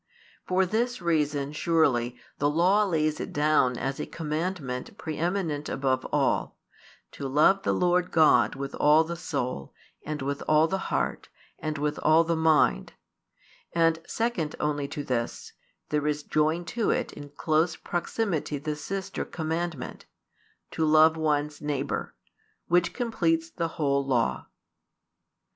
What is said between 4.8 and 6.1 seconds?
preeminent above